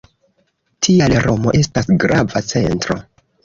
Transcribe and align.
Tial, 0.87 1.15
Romo 1.27 1.55
estas 1.61 1.95
grava 2.07 2.45
centro. 2.51 3.03